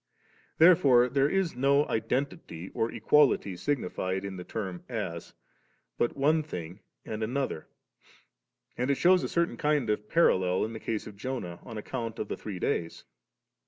[0.57, 5.35] Therefore there is no identity nor equality signified in the term *as,*
[5.99, 7.67] but one thing and another;
[8.75, 12.17] and it shews a certain kind* of parallel in the case of Jonah, on account
[12.17, 13.03] of the three days.